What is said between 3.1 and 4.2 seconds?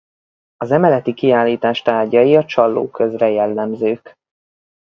jellemzők.